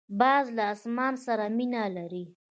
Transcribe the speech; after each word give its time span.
باز 0.19 0.45
له 0.57 0.63
اسمان 0.75 1.13
سره 1.25 1.45
مینه 1.57 1.83
لري 1.97 2.23